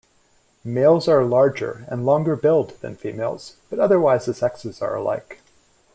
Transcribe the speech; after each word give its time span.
Males 0.63 1.07
are 1.07 1.23
larger 1.23 1.85
and 1.87 2.07
longer-billed 2.07 2.71
than 2.81 2.95
females, 2.95 3.57
but 3.69 3.77
otherwise 3.77 4.25
the 4.25 4.33
sexes 4.33 4.81
are 4.81 4.95
alike. 4.95 5.41